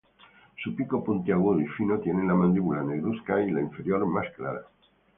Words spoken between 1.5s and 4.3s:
y fino tiene la mandíbula negruzca y la inferior más